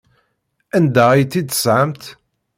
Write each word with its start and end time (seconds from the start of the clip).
Anda 0.77 1.05
ay 1.11 1.23
tt-id-tesɣamt? 1.25 2.03